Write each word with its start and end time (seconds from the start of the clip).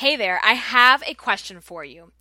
Hey 0.00 0.14
there, 0.14 0.42
I 0.44 0.52
have 0.52 1.02
a 1.06 1.14
question 1.14 1.62
for 1.62 1.82
you. 1.82 2.12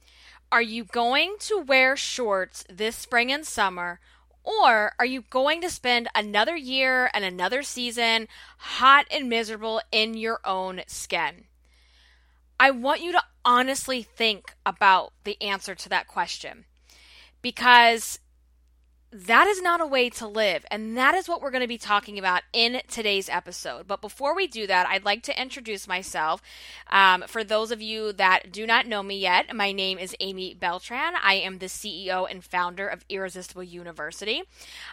Are 0.49 0.61
you 0.61 0.85
going 0.85 1.35
to 1.39 1.59
wear 1.59 1.97
shorts 1.97 2.63
this 2.69 2.95
spring 2.95 3.33
and 3.33 3.45
summer, 3.45 3.99
or 4.45 4.93
are 4.97 5.05
you 5.05 5.25
going 5.29 5.59
to 5.59 5.69
spend 5.69 6.07
another 6.15 6.55
year 6.55 7.11
and 7.13 7.25
another 7.25 7.63
season 7.63 8.29
hot 8.59 9.07
and 9.11 9.27
miserable 9.27 9.81
in 9.91 10.13
your 10.13 10.39
own 10.45 10.83
skin? 10.87 11.47
I 12.57 12.71
want 12.71 13.01
you 13.01 13.11
to 13.11 13.23
honestly 13.43 14.03
think 14.03 14.55
about 14.65 15.11
the 15.25 15.35
answer 15.41 15.75
to 15.75 15.89
that 15.89 16.07
question 16.07 16.63
because 17.41 18.19
that 19.15 19.47
is 19.47 19.61
not 19.61 19.79
a 19.79 19.85
way 19.85 20.09
to 20.09 20.27
live. 20.27 20.65
And 20.69 20.97
that 20.97 21.15
is 21.15 21.29
what 21.29 21.41
we're 21.41 21.51
going 21.51 21.61
to 21.61 21.67
be 21.67 21.77
talking 21.77 22.19
about 22.19 22.41
in 22.51 22.81
today's 22.89 23.29
episode. 23.29 23.87
But 23.87 24.01
before 24.01 24.35
we 24.35 24.45
do 24.45 24.67
that, 24.67 24.87
I'd 24.89 25.05
like 25.05 25.23
to 25.23 25.41
introduce 25.41 25.87
myself. 25.87 26.41
Um, 26.91 27.23
for 27.25 27.43
those 27.43 27.71
of 27.71 27.81
you 27.81 28.11
that 28.13 28.51
do 28.51 28.67
not 28.67 28.87
know 28.87 29.01
me 29.01 29.17
yet, 29.17 29.55
my 29.55 29.71
name 29.71 29.97
is 29.97 30.15
Amy 30.19 30.53
Beltran. 30.53 31.13
I 31.23 31.35
am 31.35 31.59
the 31.59 31.67
CEO 31.67 32.29
and 32.29 32.43
founder 32.43 32.87
of 32.87 33.05
Irresistible 33.07 33.63
University. 33.63 34.43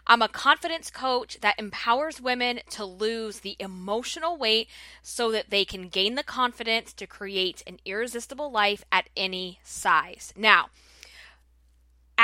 I'm 0.06 0.22
a 0.22 0.28
confidence 0.28 0.88
coach 0.88 1.38
that 1.40 1.58
empowers 1.58 2.20
women 2.20 2.60
to 2.70 2.84
lose 2.84 3.40
the 3.40 3.56
emotional 3.58 4.36
weight 4.36 4.68
so 5.02 5.32
that 5.32 5.50
they 5.50 5.64
can 5.64 5.88
gain 5.88 6.14
the 6.14 6.22
confidence 6.22 6.92
to 6.92 7.08
create 7.08 7.64
an 7.66 7.80
irresistible 7.84 8.52
life 8.52 8.84
at 8.92 9.08
any 9.16 9.58
size. 9.64 10.32
Now, 10.36 10.68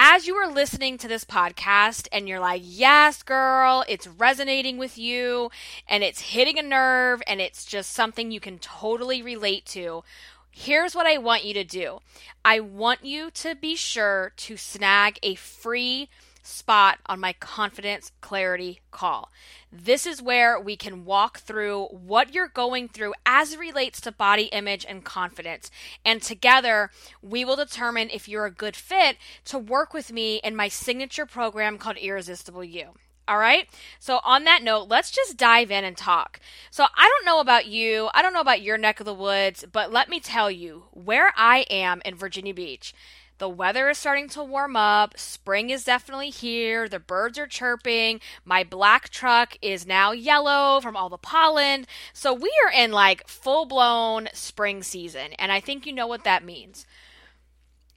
as 0.01 0.29
you 0.29 0.37
are 0.37 0.49
listening 0.49 0.97
to 0.97 1.09
this 1.09 1.25
podcast 1.25 2.07
and 2.13 2.29
you're 2.29 2.39
like, 2.39 2.63
yes, 2.65 3.25
girl, 3.25 3.85
it's 3.89 4.07
resonating 4.07 4.79
with 4.79 4.97
you 4.97 5.51
and 5.89 6.05
it's 6.05 6.21
hitting 6.21 6.57
a 6.57 6.63
nerve 6.63 7.21
and 7.27 7.41
it's 7.41 7.65
just 7.65 7.91
something 7.91 8.31
you 8.31 8.39
can 8.39 8.61
totally 8.61 9.23
relate 9.23 9.67
to, 9.67 10.05
here's 10.53 10.95
what 10.95 11.09
I 11.09 11.19
want 11.19 11.43
you 11.43 11.53
to 11.55 11.65
do. 11.65 11.99
I 12.45 12.61
want 12.61 13.05
you 13.05 13.33
to 13.33 13.57
be 13.57 13.75
sure 13.75 14.31
to 14.37 14.57
snag 14.57 15.19
a 15.25 15.35
free 15.35 16.09
spot 16.49 16.99
on 17.07 17.21
my 17.21 17.33
confidence 17.35 18.11
clarity 18.21 18.81
call. 18.91 19.31
This 19.71 20.07
is 20.07 20.23
where 20.23 20.59
we 20.59 20.77
can 20.77 21.05
walk 21.05 21.41
through 21.41 21.87
what 21.87 22.35
you're 22.35 22.49
going 22.49 22.89
through 22.89 23.15
as 23.27 23.53
it 23.53 23.59
relates 23.59 24.01
to 24.01 24.13
body 24.13 24.45
image 24.45 24.87
and 24.89 25.05
confidence. 25.05 25.71
And 26.05 26.23
together, 26.23 26.91
we 27.23 27.45
will 27.45 27.57
determine 27.57 28.09
if 28.11 28.29
you're 28.29 28.47
a 28.47 28.51
good 28.51 28.77
fit 28.77 29.17
to 29.47 29.59
work 29.59 29.93
with 29.93 30.11
me 30.13 30.41
in 30.43 30.57
my 30.57 30.69
signature 30.69 31.27
program 31.27 31.79
called 31.79 31.99
Irresistible 31.99 32.65
You. 32.65 32.95
All 33.29 33.39
right. 33.39 33.69
So, 33.99 34.21
on 34.25 34.45
that 34.45 34.63
note, 34.63 34.89
let's 34.89 35.11
just 35.11 35.37
dive 35.37 35.71
in 35.71 35.85
and 35.85 35.99
talk. 35.99 36.41
So, 36.71 36.85
I 36.97 37.09
don't 37.09 37.27
know 37.27 37.41
about 37.41 37.67
you. 37.67 38.09
I 38.15 38.23
don't 38.23 38.33
know 38.33 38.41
about 38.41 38.63
your 38.63 38.79
neck 38.79 39.01
of 39.01 39.07
the 39.07 39.13
woods, 39.13 39.67
but 39.71 39.93
let 39.93 40.09
me 40.09 40.19
tell 40.19 40.51
you 40.51 40.85
where 40.93 41.31
I 41.37 41.67
am 41.69 42.01
in 42.07 42.15
Virginia 42.15 42.55
Beach. 42.55 42.95
The 43.39 43.49
weather 43.49 43.89
is 43.89 43.99
starting 43.99 44.29
to 44.31 44.43
warm 44.43 44.75
up. 44.75 45.17
Spring 45.17 45.71
is 45.71 45.85
definitely 45.85 46.31
here. 46.31 46.89
The 46.89 46.99
birds 46.99 47.39
are 47.39 47.47
chirping. 47.47 48.21
My 48.45 48.65
black 48.65 49.11
truck 49.11 49.57
is 49.63 49.87
now 49.87 50.11
yellow 50.11 50.81
from 50.81 50.97
all 50.97 51.09
the 51.09 51.19
pollen. 51.19 51.87
So 52.13 52.35
we 52.35 52.53
are 52.67 52.73
in 52.73 52.91
like 52.91 53.29
full 53.29 53.65
blown 53.65 54.29
spring 54.33 54.83
season. 54.83 55.35
And 55.39 55.53
I 55.53 55.61
think 55.61 55.87
you 55.87 55.93
know 55.93 56.09
what 56.09 56.25
that 56.25 56.45
means. 56.45 56.85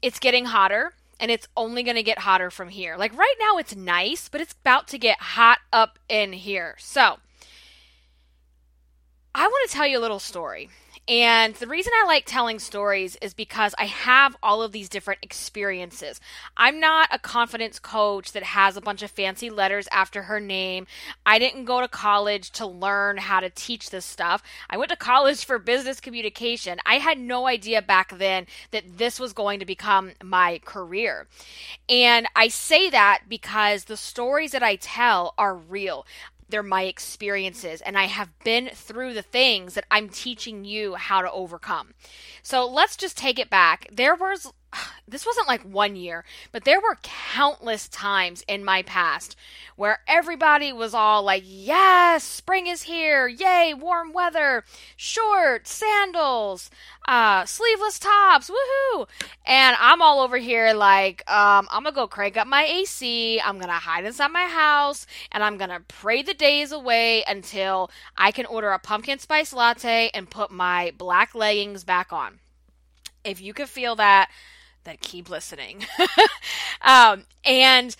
It's 0.01 0.19
getting 0.19 0.45
hotter 0.45 0.93
and 1.19 1.31
it's 1.31 1.47
only 1.57 1.83
going 1.83 1.95
to 1.95 2.03
get 2.03 2.19
hotter 2.19 2.51
from 2.51 2.69
here. 2.69 2.95
Like 2.95 3.15
right 3.17 3.35
now, 3.39 3.57
it's 3.57 3.75
nice, 3.75 4.29
but 4.29 4.41
it's 4.41 4.55
about 4.61 4.87
to 4.89 4.97
get 4.97 5.19
hot 5.19 5.59
up 5.73 5.97
in 6.07 6.33
here. 6.33 6.75
So 6.79 7.17
I 9.33 9.47
want 9.47 9.69
to 9.69 9.75
tell 9.75 9.87
you 9.87 9.97
a 9.97 10.01
little 10.01 10.19
story. 10.19 10.69
And 11.11 11.55
the 11.55 11.67
reason 11.67 11.91
I 11.93 12.05
like 12.07 12.23
telling 12.25 12.57
stories 12.57 13.17
is 13.21 13.33
because 13.33 13.75
I 13.77 13.83
have 13.83 14.37
all 14.41 14.63
of 14.63 14.71
these 14.71 14.87
different 14.87 15.19
experiences. 15.21 16.21
I'm 16.55 16.79
not 16.79 17.09
a 17.11 17.19
confidence 17.19 17.79
coach 17.79 18.31
that 18.31 18.43
has 18.43 18.77
a 18.77 18.81
bunch 18.81 19.01
of 19.01 19.11
fancy 19.11 19.49
letters 19.49 19.89
after 19.91 20.21
her 20.21 20.39
name. 20.39 20.87
I 21.25 21.37
didn't 21.37 21.65
go 21.65 21.81
to 21.81 21.89
college 21.89 22.51
to 22.51 22.65
learn 22.65 23.17
how 23.17 23.41
to 23.41 23.49
teach 23.49 23.89
this 23.89 24.05
stuff. 24.05 24.41
I 24.69 24.77
went 24.77 24.87
to 24.91 24.95
college 24.95 25.43
for 25.43 25.59
business 25.59 25.99
communication. 25.99 26.79
I 26.85 26.95
had 26.95 27.19
no 27.19 27.45
idea 27.45 27.81
back 27.81 28.17
then 28.17 28.47
that 28.71 28.97
this 28.97 29.19
was 29.19 29.33
going 29.33 29.59
to 29.59 29.65
become 29.65 30.11
my 30.23 30.61
career. 30.63 31.27
And 31.89 32.25
I 32.37 32.47
say 32.47 32.89
that 32.89 33.23
because 33.27 33.83
the 33.83 33.97
stories 33.97 34.53
that 34.53 34.63
I 34.63 34.77
tell 34.77 35.33
are 35.37 35.55
real 35.55 36.05
they're 36.51 36.63
my 36.63 36.83
experiences 36.83 37.81
and 37.81 37.97
I 37.97 38.05
have 38.05 38.37
been 38.43 38.69
through 38.73 39.13
the 39.13 39.21
things 39.21 39.73
that 39.73 39.85
I'm 39.89 40.09
teaching 40.09 40.63
you 40.65 40.95
how 40.95 41.21
to 41.21 41.31
overcome. 41.31 41.93
So 42.43 42.65
let's 42.67 42.95
just 42.95 43.17
take 43.17 43.39
it 43.39 43.49
back. 43.49 43.87
There 43.91 44.15
was 44.15 44.53
this 45.07 45.25
wasn't 45.25 45.47
like 45.47 45.61
one 45.63 45.95
year, 45.95 46.23
but 46.51 46.63
there 46.63 46.79
were 46.79 46.97
countless 47.01 47.87
times 47.87 48.43
in 48.47 48.63
my 48.63 48.81
past 48.83 49.35
where 49.75 49.99
everybody 50.07 50.71
was 50.71 50.93
all 50.93 51.23
like, 51.23 51.43
yes, 51.45 52.23
spring 52.23 52.67
is 52.67 52.83
here. 52.83 53.27
Yay, 53.27 53.73
warm 53.73 54.13
weather, 54.13 54.63
shorts, 54.95 55.73
sandals, 55.73 56.69
uh, 57.07 57.45
sleeveless 57.45 57.99
tops, 57.99 58.49
woohoo. 58.49 59.07
And 59.45 59.75
I'm 59.79 60.01
all 60.01 60.19
over 60.19 60.37
here 60.37 60.73
like, 60.73 61.29
um, 61.29 61.67
I'm 61.71 61.83
gonna 61.83 61.95
go 61.95 62.07
crank 62.07 62.37
up 62.37 62.47
my 62.47 62.63
AC. 62.63 63.41
I'm 63.41 63.59
gonna 63.59 63.73
hide 63.73 64.05
inside 64.05 64.29
my 64.29 64.45
house 64.45 65.07
and 65.31 65.43
I'm 65.43 65.57
gonna 65.57 65.81
pray 65.87 66.21
the 66.21 66.33
days 66.33 66.71
away 66.71 67.23
until 67.27 67.89
I 68.15 68.31
can 68.31 68.45
order 68.45 68.71
a 68.71 68.79
pumpkin 68.79 69.19
spice 69.19 69.51
latte 69.51 70.11
and 70.13 70.29
put 70.29 70.51
my 70.51 70.93
black 70.97 71.33
leggings 71.33 71.83
back 71.83 72.13
on. 72.13 72.39
If 73.23 73.41
you 73.41 73.53
could 73.53 73.69
feel 73.69 73.95
that, 73.97 74.29
that 74.83 75.01
keep 75.01 75.29
listening. 75.29 75.85
um, 76.81 77.25
and 77.43 77.95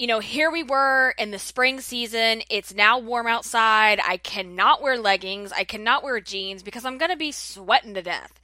you 0.00 0.06
know, 0.06 0.20
here 0.20 0.50
we 0.50 0.62
were 0.62 1.14
in 1.18 1.30
the 1.30 1.38
spring 1.38 1.78
season. 1.78 2.40
It's 2.48 2.74
now 2.74 2.98
warm 2.98 3.26
outside. 3.26 4.00
I 4.02 4.16
cannot 4.16 4.80
wear 4.80 4.98
leggings. 4.98 5.52
I 5.52 5.64
cannot 5.64 6.02
wear 6.02 6.18
jeans 6.20 6.62
because 6.62 6.86
I'm 6.86 6.96
going 6.96 7.10
to 7.10 7.18
be 7.18 7.32
sweating 7.32 7.92
to 7.92 8.00
death. 8.00 8.40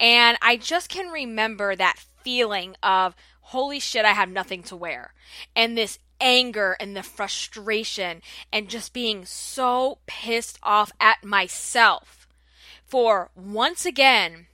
And 0.00 0.36
I 0.42 0.56
just 0.56 0.88
can 0.88 1.12
remember 1.12 1.76
that 1.76 2.04
feeling 2.24 2.74
of, 2.82 3.14
holy 3.40 3.78
shit, 3.78 4.04
I 4.04 4.14
have 4.14 4.28
nothing 4.28 4.64
to 4.64 4.74
wear. 4.74 5.14
And 5.54 5.78
this 5.78 6.00
anger 6.20 6.76
and 6.80 6.96
the 6.96 7.04
frustration 7.04 8.20
and 8.52 8.68
just 8.68 8.92
being 8.92 9.24
so 9.24 9.98
pissed 10.06 10.58
off 10.62 10.90
at 11.00 11.24
myself 11.24 12.26
for 12.84 13.30
once 13.36 13.86
again 13.86 14.46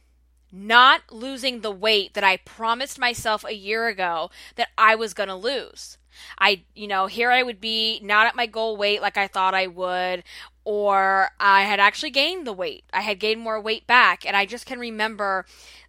not 0.52 1.00
losing 1.10 1.60
the 1.60 1.70
weight 1.70 2.14
that 2.14 2.24
I 2.24 2.36
promised 2.36 2.98
myself 2.98 3.44
a 3.44 3.54
year 3.54 3.88
ago 3.88 4.30
that 4.56 4.68
I 4.76 4.94
was 4.94 5.14
going 5.14 5.28
to 5.28 5.34
lose. 5.34 5.96
I, 6.38 6.62
you 6.74 6.86
know, 6.86 7.06
here 7.06 7.30
I 7.30 7.42
would 7.42 7.60
be 7.60 7.98
not 8.02 8.26
at 8.26 8.36
my 8.36 8.46
goal 8.46 8.76
weight 8.76 9.00
like 9.00 9.16
I 9.16 9.26
thought 9.26 9.54
I 9.54 9.66
would, 9.66 10.24
or 10.64 11.30
I 11.40 11.62
had 11.62 11.80
actually 11.80 12.10
gained 12.10 12.46
the 12.46 12.52
weight. 12.52 12.84
I 12.92 13.00
had 13.00 13.18
gained 13.18 13.40
more 13.40 13.60
weight 13.60 13.86
back. 13.86 14.26
And 14.26 14.36
I 14.36 14.46
just 14.46 14.66
can 14.66 14.78
remember 14.78 15.46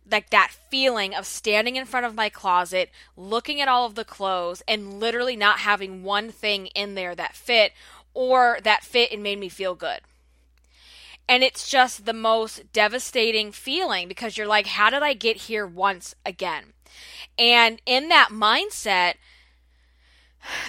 like 0.10 0.30
that 0.30 0.52
feeling 0.70 1.14
of 1.14 1.26
standing 1.26 1.76
in 1.76 1.86
front 1.86 2.06
of 2.06 2.16
my 2.16 2.30
closet, 2.30 2.90
looking 3.16 3.62
at 3.62 3.68
all 3.68 3.86
of 3.86 3.96
the 3.96 4.06
clothes, 4.06 4.62
and 4.68 5.00
literally 5.00 5.36
not 5.36 5.60
having 5.60 6.04
one 6.04 6.32
thing 6.32 6.68
in 6.68 6.96
there 6.96 7.16
that 7.16 7.36
fit 7.36 7.74
or 8.14 8.60
that 8.64 8.84
fit 8.84 9.12
and 9.12 9.24
made 9.24 9.40
me 9.40 9.50
feel 9.50 9.76
good. 9.76 10.02
And 11.28 11.44
it's 11.44 11.70
just 11.70 12.06
the 12.06 12.14
most 12.14 12.72
devastating 12.74 13.52
feeling 13.52 14.08
because 14.08 14.38
you're 14.38 14.48
like, 14.48 14.68
how 14.68 14.90
did 14.90 15.04
I 15.04 15.14
get 15.14 15.38
here 15.38 15.66
once 15.66 16.16
again? 16.26 16.74
And 17.38 17.82
in 17.86 18.10
that 18.10 18.30
mindset, 18.32 19.16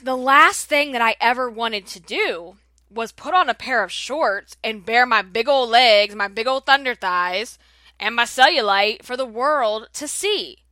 the 0.03 0.16
last 0.16 0.66
thing 0.66 0.93
that 0.93 1.03
I 1.03 1.16
ever 1.20 1.50
wanted 1.50 1.87
to 1.88 2.00
do 2.00 2.56
was 2.91 3.12
put 3.12 3.34
on 3.34 3.48
a 3.48 3.54
pair 3.54 3.82
of 3.82 3.91
shorts 3.91 4.56
and 4.62 4.87
bare 4.87 5.06
my 5.06 5.22
big 5.22 5.48
old 5.48 5.70
legs, 5.70 6.14
my 6.14 6.28
big 6.28 6.47
old 6.47 6.64
thunder 6.66 6.94
thighs, 6.94 7.59
and 7.99 8.14
my 8.14 8.25
cellulite 8.25 9.02
for 9.02 9.17
the 9.17 9.26
world 9.26 9.88
to 9.94 10.06
see. 10.06 10.63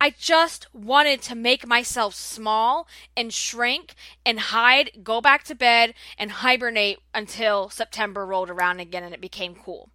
I 0.00 0.10
just 0.10 0.72
wanted 0.72 1.22
to 1.22 1.34
make 1.34 1.66
myself 1.66 2.14
small 2.14 2.86
and 3.16 3.32
shrink 3.32 3.94
and 4.24 4.38
hide, 4.38 4.90
go 5.02 5.20
back 5.20 5.42
to 5.44 5.54
bed, 5.54 5.94
and 6.16 6.30
hibernate 6.30 6.98
until 7.12 7.68
September 7.68 8.24
rolled 8.24 8.50
around 8.50 8.78
again 8.78 9.02
and 9.02 9.12
it 9.12 9.20
became 9.20 9.56
cool. 9.56 9.90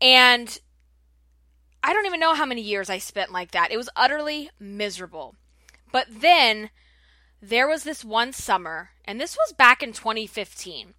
And 0.00 0.58
I 1.82 1.92
don't 1.92 2.06
even 2.06 2.20
know 2.20 2.34
how 2.34 2.46
many 2.46 2.60
years 2.60 2.88
I 2.88 2.98
spent 2.98 3.32
like 3.32 3.50
that. 3.50 3.72
It 3.72 3.76
was 3.76 3.88
utterly 3.96 4.50
miserable. 4.60 5.34
But 5.90 6.06
then 6.08 6.70
there 7.40 7.66
was 7.66 7.82
this 7.82 8.04
one 8.04 8.32
summer, 8.32 8.90
and 9.04 9.20
this 9.20 9.36
was 9.36 9.52
back 9.52 9.82
in 9.82 9.92
2015. 9.92 10.94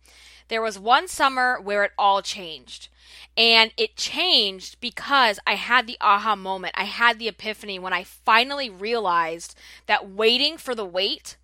There 0.53 0.61
was 0.61 0.77
one 0.77 1.07
summer 1.07 1.59
where 1.59 1.83
it 1.83 1.93
all 1.97 2.21
changed. 2.21 2.89
And 3.35 3.71
it 3.75 3.95
changed 3.95 4.79
because 4.79 5.39
I 5.47 5.55
had 5.55 5.87
the 5.87 5.97
aha 5.99 6.35
moment. 6.35 6.75
I 6.77 6.83
had 6.83 7.17
the 7.17 7.27
epiphany 7.27 7.79
when 7.79 7.91
I 7.91 8.03
finally 8.03 8.69
realized 8.69 9.55
that 9.87 10.11
waiting 10.11 10.59
for 10.59 10.75
the 10.75 10.85
weight 10.85 11.37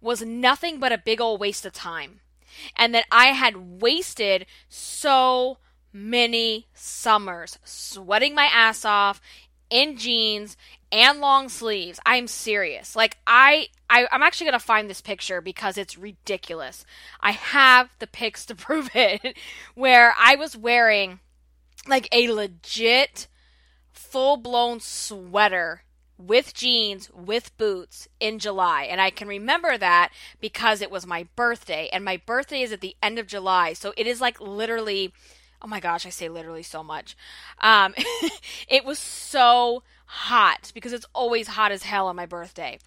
was 0.00 0.22
nothing 0.22 0.80
but 0.80 0.92
a 0.92 1.02
big 1.04 1.20
old 1.20 1.40
waste 1.40 1.66
of 1.66 1.74
time. 1.74 2.20
And 2.74 2.94
that 2.94 3.04
I 3.12 3.32
had 3.32 3.82
wasted 3.82 4.46
so 4.70 5.58
many 5.92 6.66
summers 6.72 7.58
sweating 7.64 8.34
my 8.34 8.46
ass 8.46 8.86
off 8.86 9.20
in 9.68 9.98
jeans 9.98 10.56
and 10.94 11.20
long 11.20 11.48
sleeves. 11.48 11.98
I'm 12.06 12.28
serious. 12.28 12.94
Like 12.94 13.18
I, 13.26 13.66
I 13.90 14.06
I'm 14.12 14.22
actually 14.22 14.46
gonna 14.46 14.60
find 14.60 14.88
this 14.88 15.00
picture 15.00 15.40
because 15.40 15.76
it's 15.76 15.98
ridiculous. 15.98 16.86
I 17.20 17.32
have 17.32 17.90
the 17.98 18.06
pics 18.06 18.46
to 18.46 18.54
prove 18.54 18.88
it, 18.94 19.36
where 19.74 20.14
I 20.18 20.36
was 20.36 20.56
wearing 20.56 21.18
like 21.88 22.08
a 22.12 22.30
legit 22.30 23.26
full 23.92 24.36
blown 24.36 24.78
sweater 24.78 25.82
with 26.16 26.54
jeans, 26.54 27.10
with 27.12 27.56
boots 27.58 28.06
in 28.20 28.38
July. 28.38 28.84
And 28.84 29.00
I 29.00 29.10
can 29.10 29.26
remember 29.26 29.76
that 29.76 30.10
because 30.40 30.80
it 30.80 30.92
was 30.92 31.04
my 31.04 31.26
birthday. 31.34 31.90
And 31.92 32.04
my 32.04 32.18
birthday 32.24 32.62
is 32.62 32.72
at 32.72 32.80
the 32.80 32.96
end 33.02 33.18
of 33.18 33.26
July. 33.26 33.72
So 33.72 33.92
it 33.96 34.06
is 34.06 34.20
like 34.20 34.40
literally, 34.40 35.12
oh 35.60 35.66
my 35.66 35.80
gosh, 35.80 36.06
I 36.06 36.10
say 36.10 36.28
literally 36.28 36.62
so 36.62 36.84
much. 36.84 37.16
Um, 37.60 37.94
it 38.68 38.84
was 38.84 39.00
so 39.00 39.82
hot 40.06 40.70
because 40.74 40.92
it's 40.92 41.06
always 41.14 41.48
hot 41.48 41.72
as 41.72 41.82
hell 41.84 42.06
on 42.06 42.16
my 42.16 42.26
birthday. 42.26 42.78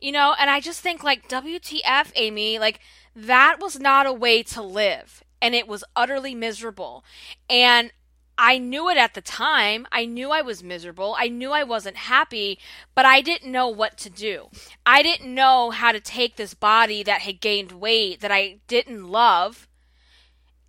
You 0.00 0.12
know, 0.12 0.34
and 0.38 0.48
I 0.48 0.60
just 0.60 0.80
think 0.80 1.02
like 1.02 1.28
WTF, 1.28 2.12
Amy, 2.14 2.58
like 2.58 2.80
that 3.14 3.56
was 3.60 3.78
not 3.78 4.06
a 4.06 4.12
way 4.12 4.42
to 4.44 4.62
live. 4.62 5.22
And 5.42 5.54
it 5.54 5.66
was 5.66 5.84
utterly 5.96 6.34
miserable. 6.34 7.04
And 7.48 7.92
I 8.42 8.56
knew 8.56 8.88
it 8.88 8.96
at 8.96 9.12
the 9.12 9.20
time. 9.20 9.86
I 9.92 10.06
knew 10.06 10.30
I 10.30 10.40
was 10.40 10.62
miserable. 10.62 11.14
I 11.18 11.28
knew 11.28 11.50
I 11.50 11.62
wasn't 11.62 11.96
happy, 11.96 12.58
but 12.94 13.04
I 13.04 13.20
didn't 13.20 13.52
know 13.52 13.68
what 13.68 13.98
to 13.98 14.08
do. 14.08 14.48
I 14.86 15.02
didn't 15.02 15.34
know 15.34 15.68
how 15.68 15.92
to 15.92 16.00
take 16.00 16.36
this 16.36 16.54
body 16.54 17.02
that 17.02 17.20
had 17.20 17.42
gained 17.42 17.72
weight 17.72 18.20
that 18.20 18.32
I 18.32 18.60
didn't 18.66 19.08
love 19.08 19.68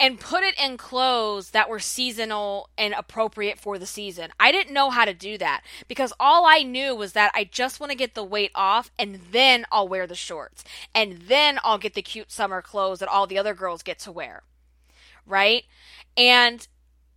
and 0.01 0.19
put 0.19 0.43
it 0.43 0.59
in 0.59 0.77
clothes 0.77 1.51
that 1.51 1.69
were 1.69 1.79
seasonal 1.79 2.69
and 2.75 2.95
appropriate 2.97 3.59
for 3.59 3.77
the 3.77 3.85
season. 3.85 4.31
I 4.39 4.51
didn't 4.51 4.73
know 4.73 4.89
how 4.89 5.05
to 5.05 5.13
do 5.13 5.37
that 5.37 5.61
because 5.87 6.11
all 6.19 6.43
I 6.43 6.63
knew 6.63 6.95
was 6.95 7.13
that 7.13 7.31
I 7.35 7.43
just 7.43 7.79
want 7.79 7.91
to 7.91 7.97
get 7.97 8.15
the 8.15 8.23
weight 8.23 8.49
off 8.55 8.89
and 8.97 9.19
then 9.31 9.63
I'll 9.71 9.87
wear 9.87 10.07
the 10.07 10.15
shorts. 10.15 10.63
And 10.95 11.21
then 11.27 11.59
I'll 11.63 11.77
get 11.77 11.93
the 11.93 12.01
cute 12.01 12.31
summer 12.31 12.63
clothes 12.63 12.97
that 12.97 13.09
all 13.09 13.27
the 13.27 13.37
other 13.37 13.53
girls 13.53 13.83
get 13.83 13.99
to 13.99 14.11
wear. 14.11 14.41
Right? 15.27 15.65
And 16.17 16.67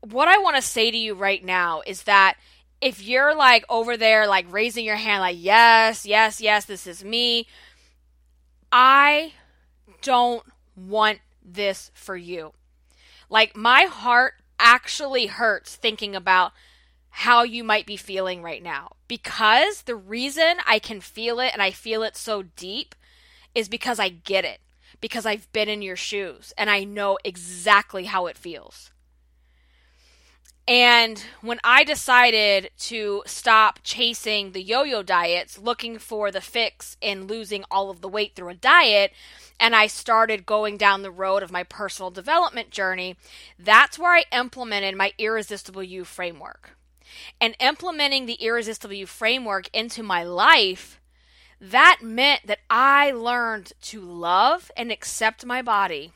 what 0.03 0.29
I 0.29 0.37
want 0.37 0.57
to 0.57 0.63
say 0.63 0.91
to 0.91 0.99
you 0.99 1.15
right 1.15 1.43
now 1.43 1.81
is 1.87 2.03
that 2.03 2.37
if 2.83 3.03
you're 3.03 3.35
like 3.35 3.65
over 3.71 3.97
there, 3.97 4.27
like 4.27 4.45
raising 4.53 4.85
your 4.85 4.97
hand, 4.97 5.23
like, 5.23 5.39
yes, 5.41 6.05
yes, 6.05 6.39
yes, 6.39 6.67
this 6.67 6.87
is 6.87 7.03
me, 7.03 7.47
I 8.71 9.33
don't 10.03 10.45
want 10.77 11.21
this 11.43 11.91
for 11.95 12.15
you. 12.15 12.53
Like 13.29 13.57
my 13.57 13.83
heart 13.85 14.35
actually 14.59 15.27
hurts 15.27 15.77
thinking 15.77 16.15
about 16.15 16.53
how 17.11 17.43
you 17.43 17.63
might 17.63 17.87
be 17.87 17.97
feeling 17.97 18.43
right 18.43 18.63
now. 18.63 18.93
Because 19.07 19.83
the 19.83 19.95
reason 19.95 20.57
I 20.67 20.79
can 20.79 21.01
feel 21.01 21.39
it 21.41 21.53
and 21.53 21.63
I 21.63 21.71
feel 21.71 22.03
it 22.03 22.17
so 22.17 22.43
deep 22.43 22.95
is 23.55 23.69
because 23.69 24.01
I 24.01 24.09
get 24.09 24.45
it. 24.45 24.61
Because 25.01 25.27
I've 25.27 25.53
been 25.53 25.69
in 25.69 25.83
your 25.83 25.97
shoes 25.97 26.53
and 26.57 26.71
I 26.71 26.85
know 26.85 27.19
exactly 27.25 28.05
how 28.05 28.27
it 28.27 28.39
feels. 28.39 28.91
And 30.67 31.23
when 31.43 31.61
I 31.63 31.85
decided 31.85 32.71
to 32.79 33.23
stop 33.27 33.81
chasing 33.83 34.53
the 34.53 34.63
yo 34.63 34.83
yo 34.83 35.03
diets, 35.03 35.59
looking 35.59 35.99
for 35.99 36.31
the 36.31 36.41
fix 36.41 36.97
in 37.03 37.27
losing 37.27 37.65
all 37.71 37.91
of 37.91 38.01
the 38.01 38.09
weight 38.09 38.35
through 38.35 38.49
a 38.49 38.55
diet, 38.55 39.13
and 39.61 39.77
I 39.77 39.87
started 39.89 40.47
going 40.47 40.79
down 40.79 41.03
the 41.03 41.11
road 41.11 41.43
of 41.43 41.53
my 41.53 41.65
personal 41.65 42.11
development 42.11 42.71
journey, 42.71 43.17
that's 43.59 43.99
where 43.99 44.15
I 44.15 44.25
implemented 44.33 44.97
my 44.97 45.13
Irresistible 45.19 45.83
You 45.83 46.05
framework. 46.05 46.71
And 47.41 47.55
implementing 47.61 48.25
the 48.25 48.35
Irresistible 48.35 48.95
You 48.95 49.07
framework 49.07 49.69
into 49.75 50.03
my 50.03 50.25
life, 50.25 50.99
that 51.61 51.99
meant 52.03 52.47
that 52.47 52.61
I 52.71 53.11
learned 53.11 53.73
to 53.83 54.01
love 54.01 54.71
and 54.77 54.91
accept 54.91 55.45
my 55.45 55.61
body 55.61 56.13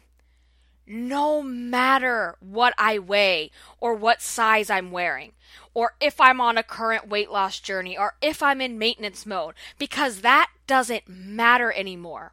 no 0.88 1.43
matter 1.43 2.37
what 2.40 2.75
I 2.79 2.99
weigh 2.99 3.50
or 3.81 3.94
what 3.94 4.23
size 4.23 4.70
I'm 4.70 4.90
wearing, 4.90 5.32
or 5.75 5.94
if 6.00 6.20
I'm 6.20 6.40
on 6.40 6.58
a 6.58 6.62
current 6.62 7.08
weight 7.08 7.31
loss 7.31 7.61
journey, 7.61 7.96
or 7.96 8.14
if 8.20 8.43
I'm 8.43 8.61
in 8.61 8.79
maintenance 8.79 9.26
mode, 9.26 9.55
because 9.79 10.23
that 10.23 10.50
doesn't 10.67 11.08
matter 11.08 11.73
anymore. 11.73 12.32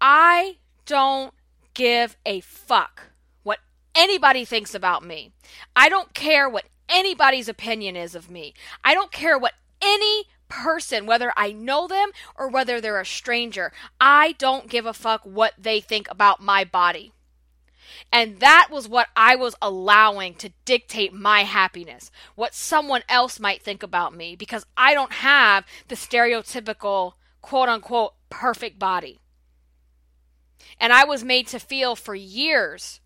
I 0.00 0.58
don't 0.84 1.32
give 1.74 2.16
a 2.26 2.40
fuck 2.40 3.10
what 3.42 3.60
anybody 3.94 4.44
thinks 4.44 4.74
about 4.74 5.04
me. 5.04 5.32
I 5.74 5.88
don't 5.88 6.12
care 6.12 6.48
what 6.48 6.66
anybody's 6.88 7.48
opinion 7.48 7.96
is 7.96 8.14
of 8.14 8.30
me. 8.30 8.54
I 8.84 8.94
don't 8.94 9.12
care 9.12 9.38
what 9.38 9.54
any 9.82 10.24
person, 10.48 11.06
whether 11.06 11.32
I 11.36 11.52
know 11.52 11.86
them 11.86 12.10
or 12.34 12.48
whether 12.48 12.80
they're 12.80 13.00
a 13.00 13.06
stranger. 13.06 13.72
I 14.00 14.32
don't 14.38 14.68
give 14.68 14.86
a 14.86 14.92
fuck 14.92 15.22
what 15.24 15.54
they 15.58 15.80
think 15.80 16.10
about 16.10 16.40
my 16.40 16.64
body. 16.64 17.12
And 18.12 18.40
that 18.40 18.68
was 18.70 18.88
what 18.88 19.08
I 19.16 19.36
was 19.36 19.54
allowing 19.60 20.34
to 20.34 20.52
dictate 20.64 21.12
my 21.12 21.42
happiness, 21.42 22.10
what 22.34 22.54
someone 22.54 23.02
else 23.08 23.40
might 23.40 23.62
think 23.62 23.82
about 23.82 24.14
me, 24.14 24.36
because 24.36 24.66
I 24.76 24.94
don't 24.94 25.12
have 25.12 25.64
the 25.88 25.94
stereotypical 25.94 27.14
quote 27.42 27.68
unquote 27.68 28.14
perfect 28.30 28.78
body. 28.78 29.20
And 30.78 30.92
I 30.92 31.04
was 31.04 31.24
made 31.24 31.46
to 31.48 31.58
feel 31.58 31.96
for 31.96 32.14
years 32.14 33.00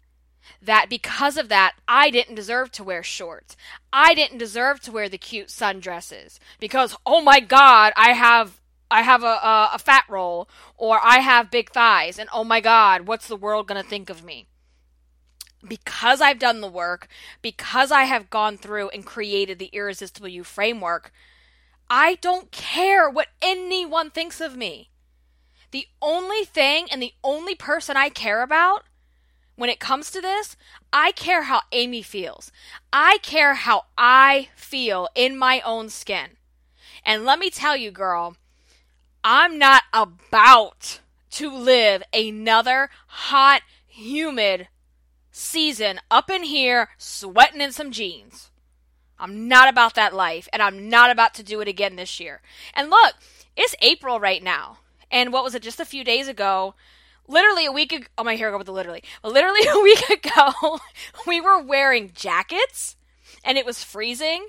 that 0.63 0.89
because 0.89 1.37
of 1.37 1.49
that, 1.49 1.75
I 1.89 2.11
didn't 2.11 2.35
deserve 2.35 2.71
to 2.73 2.85
wear 2.85 3.03
shorts. 3.03 3.57
I 3.93 4.15
didn't 4.15 4.39
deserve 4.39 4.81
to 4.83 4.93
wear 4.93 5.09
the 5.09 5.19
cute 5.19 5.49
sundresses 5.49 6.39
because, 6.59 6.97
oh 7.07 7.21
my 7.21 7.41
God, 7.41 7.93
I 7.97 8.13
have 8.13 8.61
I 8.93 9.03
have 9.03 9.23
a, 9.23 9.27
a, 9.27 9.71
a 9.75 9.79
fat 9.79 10.05
roll 10.09 10.49
or 10.77 10.99
I 11.03 11.19
have 11.19 11.51
big 11.51 11.71
thighs, 11.71 12.19
and 12.19 12.29
oh 12.33 12.45
my 12.45 12.61
God, 12.61 13.07
what's 13.07 13.29
the 13.29 13.37
world 13.37 13.69
gonna 13.69 13.83
think 13.83 14.11
of 14.11 14.25
me? 14.25 14.47
Because 15.67 16.21
I've 16.21 16.39
done 16.39 16.61
the 16.61 16.69
work, 16.69 17.07
because 17.43 17.93
I 17.93 18.05
have 18.05 18.31
gone 18.31 18.57
through 18.57 18.89
and 18.89 19.05
created 19.05 19.59
the 19.59 19.71
Irresistible 19.73 20.29
You 20.29 20.43
framework, 20.43 21.13
I 21.89 22.17
don't 22.17 22.51
care 22.51 23.09
what 23.09 23.29
anyone 23.43 24.11
thinks 24.11 24.41
of 24.41 24.57
me. 24.57 24.91
The 25.71 25.87
only 26.03 26.45
thing 26.45 26.89
and 26.91 27.01
the 27.01 27.15
only 27.23 27.55
person 27.55 27.97
I 27.97 28.09
care 28.09 28.43
about 28.43 28.85
when 29.61 29.69
it 29.69 29.79
comes 29.79 30.11
to 30.11 30.23
this, 30.23 30.57
I 30.91 31.13
care 31.13 31.43
how 31.43 31.61
Amy 31.71 32.01
feels. 32.01 32.51
I 32.95 33.19
care 33.19 33.53
how 33.53 33.83
I 33.99 34.49
feel 34.57 35.07
in 35.15 35.37
my 35.37 35.61
own 35.61 35.91
skin. 35.91 36.39
And 37.05 37.27
let 37.27 37.39
me 37.39 37.51
tell 37.51 37.77
you, 37.77 37.91
girl, 37.91 38.37
I'm 39.23 39.59
not 39.59 39.83
about 39.93 41.01
to 41.33 41.55
live 41.55 42.03
another 42.15 42.89
hot, 43.07 43.61
humid 43.87 44.69
season 45.31 46.01
up 46.11 46.31
in 46.31 46.45
here 46.45 46.89
sweating 46.97 47.61
in 47.61 47.73
some 47.73 47.91
jeans. 47.91 48.51
I'm 49.19 49.47
not 49.47 49.69
about 49.69 49.95
that 49.95 50.15
life, 50.15 50.49
and 50.55 50.63
I'm 50.63 50.89
not 50.89 51.11
about 51.11 51.35
to 51.35 51.43
do 51.43 51.61
it 51.61 51.69
again 51.69 51.97
this 51.97 52.19
year. 52.19 52.41
And 52.73 52.89
look, 52.89 53.13
it's 53.59 53.77
April 53.83 54.21
right 54.21 54.43
now. 54.43 54.79
And 55.11 55.35
what 55.35 55.45
was 55.45 55.55
it, 55.55 55.61
just 55.63 55.81
a 55.81 55.85
few 55.85 56.03
days 56.03 56.29
ago? 56.29 56.75
Literally 57.31 57.67
a 57.67 57.73
week 57.73 57.93
ago, 57.93 58.07
oh 58.19 58.25
my 58.25 58.37
hair 58.37 58.51
go 58.51 58.59
with 58.59 58.67
the 58.67 58.73
literally. 58.73 59.03
Literally 59.23 59.67
a 59.69 59.81
week 59.81 60.11
ago, 60.11 60.81
we 61.27 61.41
were 61.41 61.63
wearing 61.63 62.11
jackets 62.15 62.97
and 63.45 63.57
it 63.57 63.65
was 63.65 63.85
freezing. 63.85 64.49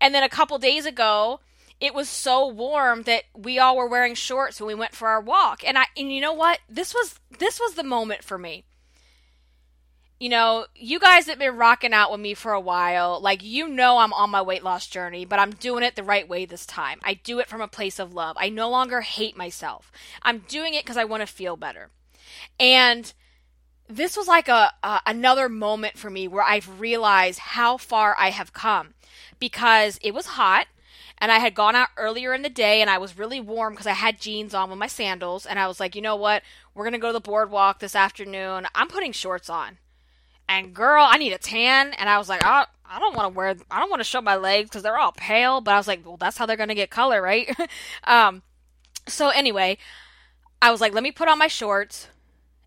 And 0.00 0.14
then 0.14 0.22
a 0.22 0.28
couple 0.28 0.58
days 0.58 0.84
ago, 0.84 1.40
it 1.80 1.94
was 1.94 2.08
so 2.08 2.46
warm 2.46 3.04
that 3.04 3.24
we 3.34 3.58
all 3.58 3.76
were 3.76 3.88
wearing 3.88 4.14
shorts 4.14 4.60
when 4.60 4.66
we 4.68 4.74
went 4.74 4.94
for 4.94 5.08
our 5.08 5.20
walk. 5.20 5.62
And 5.66 5.78
I 5.78 5.86
and 5.96 6.12
you 6.12 6.20
know 6.20 6.34
what? 6.34 6.58
This 6.68 6.92
was 6.92 7.18
this 7.38 7.58
was 7.58 7.74
the 7.74 7.84
moment 7.84 8.22
for 8.22 8.36
me 8.36 8.64
you 10.20 10.28
know, 10.28 10.66
you 10.74 10.98
guys 10.98 11.26
have 11.26 11.38
been 11.38 11.56
rocking 11.56 11.92
out 11.92 12.10
with 12.10 12.20
me 12.20 12.34
for 12.34 12.52
a 12.52 12.60
while, 12.60 13.20
like 13.20 13.42
you 13.44 13.68
know 13.68 13.98
I'm 13.98 14.12
on 14.12 14.30
my 14.30 14.42
weight 14.42 14.64
loss 14.64 14.86
journey, 14.88 15.24
but 15.24 15.38
I'm 15.38 15.52
doing 15.52 15.84
it 15.84 15.94
the 15.94 16.02
right 16.02 16.28
way 16.28 16.44
this 16.44 16.66
time. 16.66 16.98
I 17.04 17.14
do 17.14 17.38
it 17.38 17.48
from 17.48 17.60
a 17.60 17.68
place 17.68 18.00
of 18.00 18.14
love. 18.14 18.36
I 18.38 18.48
no 18.48 18.68
longer 18.68 19.02
hate 19.02 19.36
myself. 19.36 19.92
I'm 20.22 20.40
doing 20.48 20.74
it 20.74 20.84
because 20.84 20.96
I 20.96 21.04
want 21.04 21.20
to 21.20 21.26
feel 21.26 21.56
better. 21.56 21.90
And 22.58 23.12
this 23.88 24.16
was 24.16 24.28
like 24.28 24.48
a, 24.48 24.72
a 24.82 25.00
another 25.06 25.48
moment 25.48 25.96
for 25.96 26.10
me 26.10 26.28
where 26.28 26.44
I've 26.44 26.80
realized 26.80 27.38
how 27.38 27.76
far 27.76 28.14
I 28.18 28.30
have 28.30 28.52
come 28.52 28.94
because 29.38 29.98
it 30.02 30.12
was 30.12 30.26
hot 30.26 30.66
and 31.18 31.32
I 31.32 31.38
had 31.38 31.54
gone 31.54 31.74
out 31.74 31.88
earlier 31.96 32.32
in 32.32 32.42
the 32.42 32.48
day 32.48 32.80
and 32.80 32.88
I 32.88 32.98
was 32.98 33.18
really 33.18 33.40
warm 33.40 33.72
because 33.72 33.86
I 33.86 33.92
had 33.92 34.20
jeans 34.20 34.54
on 34.54 34.70
with 34.70 34.78
my 34.78 34.86
sandals 34.86 35.46
and 35.46 35.58
I 35.58 35.66
was 35.66 35.80
like, 35.80 35.96
you 35.96 36.02
know 36.02 36.16
what? 36.16 36.42
We're 36.74 36.84
going 36.84 36.92
to 36.92 36.98
go 36.98 37.08
to 37.08 37.12
the 37.12 37.20
boardwalk 37.20 37.80
this 37.80 37.96
afternoon. 37.96 38.66
I'm 38.74 38.88
putting 38.88 39.12
shorts 39.12 39.50
on. 39.50 39.78
And 40.48 40.72
girl, 40.72 41.04
I 41.06 41.18
need 41.18 41.32
a 41.32 41.38
tan. 41.38 41.92
And 41.94 42.08
I 42.08 42.18
was 42.18 42.28
like, 42.28 42.44
I, 42.44 42.66
I 42.88 42.98
don't 42.98 43.16
want 43.16 43.32
to 43.32 43.36
wear, 43.36 43.56
I 43.70 43.80
don't 43.80 43.90
want 43.90 44.00
to 44.00 44.04
show 44.04 44.22
my 44.22 44.36
legs 44.36 44.70
because 44.70 44.82
they're 44.82 44.98
all 44.98 45.12
pale. 45.12 45.60
But 45.60 45.74
I 45.74 45.76
was 45.76 45.88
like, 45.88 46.06
well, 46.06 46.16
that's 46.16 46.38
how 46.38 46.46
they're 46.46 46.56
going 46.56 46.68
to 46.68 46.74
get 46.74 46.90
color, 46.90 47.20
right? 47.20 47.54
um, 48.04 48.42
so 49.08 49.28
anyway, 49.30 49.76
I 50.62 50.70
was 50.70 50.80
like, 50.80 50.94
let 50.94 51.02
me 51.02 51.10
put 51.10 51.28
on 51.28 51.38
my 51.38 51.48
shorts. 51.48 52.08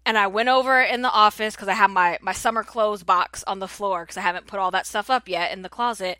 And 0.05 0.17
I 0.17 0.27
went 0.27 0.49
over 0.49 0.81
in 0.81 1.03
the 1.03 1.11
office 1.11 1.55
because 1.55 1.67
I 1.67 1.73
have 1.73 1.91
my, 1.91 2.17
my 2.21 2.31
summer 2.31 2.63
clothes 2.63 3.03
box 3.03 3.43
on 3.45 3.59
the 3.59 3.67
floor 3.67 4.03
because 4.03 4.17
I 4.17 4.21
haven't 4.21 4.47
put 4.47 4.59
all 4.59 4.71
that 4.71 4.87
stuff 4.87 5.09
up 5.09 5.29
yet 5.29 5.51
in 5.51 5.61
the 5.61 5.69
closet. 5.69 6.17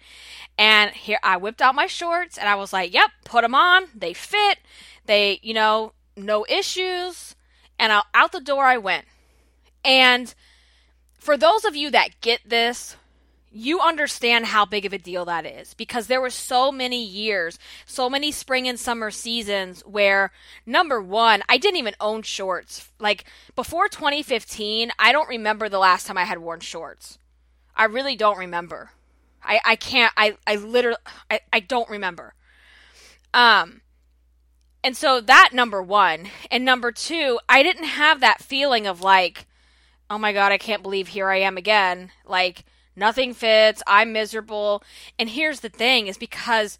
And 0.57 0.91
here 0.91 1.17
I 1.23 1.37
whipped 1.37 1.61
out 1.61 1.73
my 1.73 1.87
shorts 1.87 2.37
and 2.37 2.47
I 2.47 2.55
was 2.55 2.71
like, 2.71 2.93
yep, 2.93 3.09
put 3.25 3.41
them 3.41 3.55
on. 3.55 3.85
They 3.95 4.13
fit. 4.13 4.59
They, 5.05 5.39
you 5.41 5.55
know, 5.55 5.93
no 6.15 6.45
issues. 6.47 7.35
And 7.79 7.91
I, 7.91 8.03
out 8.13 8.31
the 8.31 8.39
door 8.39 8.65
I 8.65 8.77
went. 8.77 9.05
And 9.83 10.33
for 11.15 11.35
those 11.35 11.65
of 11.65 11.75
you 11.75 11.89
that 11.89 12.21
get 12.21 12.41
this, 12.45 12.95
you 13.51 13.81
understand 13.81 14.45
how 14.45 14.65
big 14.65 14.85
of 14.85 14.93
a 14.93 14.97
deal 14.97 15.25
that 15.25 15.45
is 15.45 15.73
because 15.73 16.07
there 16.07 16.21
were 16.21 16.29
so 16.29 16.71
many 16.71 17.03
years, 17.03 17.59
so 17.85 18.09
many 18.09 18.31
spring 18.31 18.67
and 18.67 18.79
summer 18.79 19.11
seasons 19.11 19.81
where 19.81 20.31
number 20.65 21.01
one, 21.01 21.43
I 21.49 21.57
didn't 21.57 21.79
even 21.79 21.95
own 21.99 22.21
shorts. 22.21 22.89
Like 22.97 23.25
before 23.55 23.89
2015, 23.89 24.91
I 24.97 25.11
don't 25.11 25.27
remember 25.27 25.67
the 25.67 25.79
last 25.79 26.07
time 26.07 26.17
I 26.17 26.23
had 26.23 26.39
worn 26.39 26.61
shorts. 26.61 27.19
I 27.75 27.85
really 27.85 28.15
don't 28.15 28.37
remember. 28.37 28.91
I, 29.43 29.59
I 29.65 29.75
can't 29.75 30.13
I, 30.15 30.37
I 30.47 30.55
literally 30.55 30.97
I, 31.29 31.41
I 31.51 31.59
don't 31.59 31.89
remember. 31.89 32.33
Um 33.33 33.81
and 34.83 34.95
so 34.95 35.19
that 35.21 35.49
number 35.53 35.81
one. 35.81 36.27
And 36.49 36.63
number 36.63 36.91
two, 36.91 37.39
I 37.49 37.63
didn't 37.63 37.83
have 37.83 38.21
that 38.21 38.41
feeling 38.41 38.87
of 38.87 39.01
like, 39.01 39.45
oh 40.09 40.17
my 40.17 40.31
god, 40.33 40.51
I 40.51 40.57
can't 40.57 40.83
believe 40.83 41.09
here 41.09 41.29
I 41.29 41.37
am 41.37 41.57
again. 41.57 42.11
Like 42.25 42.65
Nothing 42.95 43.33
fits. 43.33 43.81
I'm 43.87 44.11
miserable. 44.13 44.83
And 45.17 45.29
here's 45.29 45.61
the 45.61 45.69
thing 45.69 46.07
is 46.07 46.17
because 46.17 46.77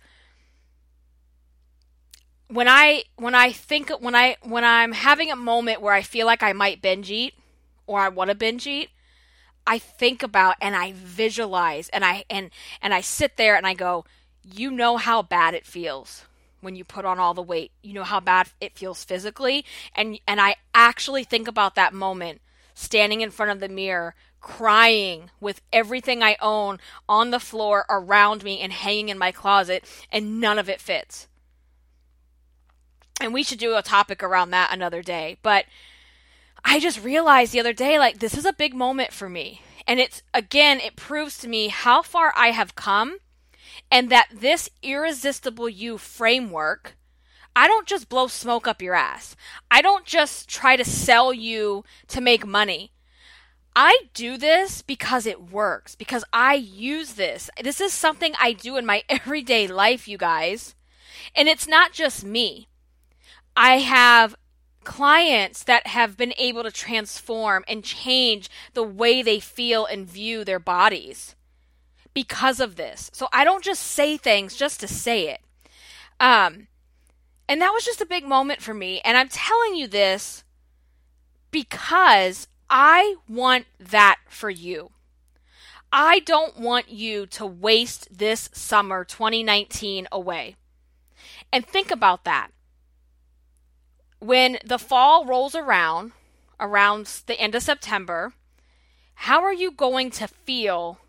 when 2.48 2.68
I 2.68 3.04
when 3.16 3.34
I 3.34 3.52
think 3.52 3.90
when 4.02 4.16
I 4.16 4.36
when 4.44 4.66
I'm 4.66 4.92
having 4.92 5.32
a 5.32 5.36
moment 5.36 5.82
where 5.82 5.94
I 5.94 6.02
feel 6.02 6.26
like 6.26 6.44
I 6.44 6.54
might 6.54 6.82
binge 6.82 7.10
eat 7.10 7.34
or 7.88 8.00
I 8.00 8.10
want 8.10 8.30
to 8.30 8.36
binge 8.36 8.68
eat, 8.68 8.90
I 9.66 9.80
think 9.80 10.22
about 10.22 10.56
and 10.62 10.76
I 10.76 10.94
visualize 10.94 11.88
and 11.90 12.04
I 12.04 12.26
and 12.30 12.50
and 12.82 12.94
I 12.94 13.02
sit 13.02 13.38
there 13.38 13.56
and 13.56 13.66
I 13.66 13.74
go, 13.74 14.06
you 14.44 14.70
know 14.70 14.98
how 14.98 15.22
bad 15.22 15.54
it 15.54 15.66
feels 15.66 16.26
when 16.60 16.76
you 16.76 16.84
put 16.84 17.06
on 17.06 17.20
all 17.20 17.34
the 17.34 17.42
weight. 17.42 17.72
You 17.82 17.94
know 17.94 18.04
how 18.04 18.20
bad 18.20 18.50
it 18.60 18.78
feels 18.78 19.06
physically 19.06 19.64
and 19.96 20.20
and 20.28 20.42
I 20.42 20.58
actually 20.76 21.24
think 21.24 21.48
about 21.48 21.76
that 21.76 21.94
moment 21.94 22.42
standing 22.74 23.22
in 23.22 23.32
front 23.32 23.52
of 23.52 23.62
the 23.62 23.70
mirror 23.70 24.14
crying 24.42 25.30
with 25.40 25.62
everything 25.72 26.22
I 26.22 26.36
own 26.42 26.80
on 27.08 27.30
the 27.30 27.40
floor 27.40 27.86
around 27.90 28.44
me 28.44 28.60
and 28.60 28.74
hanging 28.74 29.10
in 29.10 29.18
my 29.18 29.32
closet, 29.32 29.86
and 30.12 30.42
none 30.42 30.60
of 30.60 30.68
it 30.68 30.82
fits. 30.82 31.28
And 33.22 33.34
we 33.34 33.44
should 33.44 33.60
do 33.60 33.76
a 33.76 33.84
topic 33.84 34.24
around 34.24 34.50
that 34.50 34.74
another 34.74 35.04
day. 35.04 35.38
But 35.44 35.66
I 36.66 36.80
just 36.80 37.04
realized 37.04 37.54
the 37.54 37.60
other 37.60 37.74
day, 37.74 38.00
like, 38.00 38.20
this 38.20 38.36
is 38.36 38.46
a 38.46 38.54
big 38.54 38.74
moment 38.74 39.14
for 39.14 39.30
me. 39.30 39.62
And 39.88 40.00
it's, 40.00 40.24
again, 40.34 40.80
it 40.80 40.96
proves 40.96 41.38
to 41.40 41.48
me 41.48 41.68
how 41.68 42.02
far 42.02 42.34
I 42.36 42.48
have 42.48 42.76
come 42.76 43.18
and 43.92 44.10
that 44.10 44.30
this 44.34 44.70
irresistible 44.82 45.70
you 45.70 45.98
framework. 45.98 46.98
I 47.56 47.68
don't 47.68 47.88
just 47.88 48.10
blow 48.10 48.28
smoke 48.28 48.68
up 48.68 48.82
your 48.82 48.96
ass. 48.96 49.36
I 49.70 49.82
don't 49.82 50.06
just 50.06 50.50
try 50.50 50.76
to 50.76 50.86
sell 50.86 51.34
you 51.34 51.84
to 52.08 52.22
make 52.22 52.46
money. 52.46 52.92
I 53.76 53.98
do 54.14 54.38
this 54.38 54.82
because 54.82 55.26
it 55.26 55.52
works, 55.52 55.96
because 55.96 56.24
I 56.34 56.56
use 56.56 57.14
this. 57.14 57.50
This 57.62 57.80
is 57.80 57.94
something 57.94 58.34
I 58.40 58.54
do 58.54 58.78
in 58.78 58.86
my 58.86 59.04
everyday 59.10 59.68
life, 59.68 60.08
you 60.08 60.18
guys. 60.18 60.76
And 61.36 61.48
it's 61.48 61.68
not 61.68 61.94
just 61.94 62.26
me. 62.26 62.68
I 63.56 63.80
have 63.80 64.36
clients 64.84 65.64
that 65.64 65.88
have 65.88 66.18
been 66.18 66.34
able 66.38 66.64
to 66.64 66.72
transform 66.72 67.64
and 67.68 67.84
change 67.84 68.50
the 68.74 68.84
way 68.84 69.22
they 69.22 69.40
feel 69.40 69.86
and 69.86 70.08
view 70.08 70.44
their 70.44 70.60
bodies 70.60 71.36
because 72.14 72.60
of 72.60 72.76
this. 72.76 73.10
So 73.14 73.28
I 73.32 73.44
don't 73.44 73.64
just 73.64 73.84
say 73.84 74.18
things 74.18 74.56
just 74.56 74.80
to 74.80 74.88
say 74.88 75.30
it. 75.30 75.42
Um, 76.20 76.68
and 77.48 77.62
that 77.62 77.74
was 77.74 77.86
just 77.86 78.02
a 78.02 78.06
big 78.06 78.26
moment 78.26 78.62
for 78.62 78.74
me. 78.74 79.02
And 79.04 79.18
I'm 79.18 79.30
telling 79.30 79.76
you 79.76 79.88
this 79.88 80.44
because 81.52 82.48
I 82.74 83.16
want 83.28 83.66
that 83.78 84.20
for 84.30 84.50
you. 84.50 84.92
I 85.92 86.20
don't 86.20 86.58
want 86.58 86.90
you 86.90 87.26
to 87.26 87.46
waste 87.46 88.08
this 88.18 88.50
summer 88.54 89.04
2019 89.04 90.08
away. 90.10 90.56
And 91.52 91.68
think 91.68 91.92
about 91.92 92.24
that. 92.24 92.52
When 94.20 94.58
the 94.64 94.80
fall 94.80 95.26
rolls 95.26 95.54
around, 95.54 96.14
around 96.62 97.08
the 97.26 97.38
end 97.38 97.56
of 97.56 97.64
September, 97.64 98.34
how 99.16 99.44
are 99.44 99.54
you 99.54 99.72
going 99.72 100.10
to 100.12 100.28
feel 100.30 101.00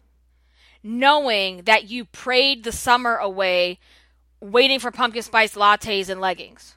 knowing 0.83 1.63
that 1.63 1.89
you 1.89 2.05
prayed 2.05 2.65
the 2.65 2.73
summer 2.73 3.15
away 3.15 3.79
waiting 4.41 4.81
for 4.81 4.91
pumpkin 4.91 5.23
spice 5.23 5.55
lattes 5.55 6.09
and 6.09 6.21
leggings? 6.21 6.75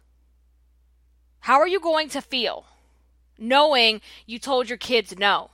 How 1.40 1.60
are 1.60 1.68
you 1.68 1.80
going 1.80 2.10
to 2.10 2.22
feel? 2.22 2.68
Knowing 3.38 4.02
you 4.26 4.40
told 4.40 4.70
your 4.70 4.78
kids 4.78 5.18
no, 5.18 5.52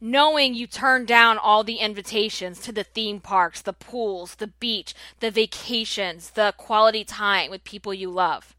knowing 0.00 0.54
you 0.54 0.66
turned 0.66 1.06
down 1.06 1.38
all 1.38 1.64
the 1.64 1.76
invitations 1.76 2.60
to 2.60 2.72
the 2.72 2.84
theme 2.84 3.20
parks, 3.20 3.60
the 3.60 3.72
pools, 3.72 4.36
the 4.36 4.46
beach, 4.46 4.94
the 5.20 5.30
vacations, 5.30 6.30
the 6.30 6.54
quality 6.56 7.04
time 7.04 7.50
with 7.50 7.64
people 7.64 7.92
you 7.92 8.10
love. 8.10 8.54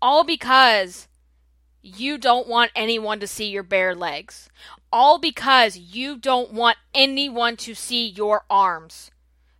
All 0.00 0.24
because 0.24 1.08
you 1.82 2.18
don't 2.18 2.48
want 2.48 2.70
anyone 2.74 3.20
to 3.20 3.26
see 3.26 3.46
your 3.46 3.62
bare 3.62 3.94
legs. 3.94 4.48
All 4.92 5.18
because 5.18 5.76
you 5.76 6.16
don't 6.16 6.52
want 6.52 6.78
anyone 6.94 7.56
to 7.58 7.74
see 7.74 8.08
your 8.08 8.44
arms. 8.48 9.10